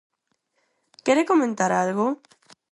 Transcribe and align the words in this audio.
¿Quere 1.05 1.27
comentar 1.31 1.71
algo? 1.83 2.05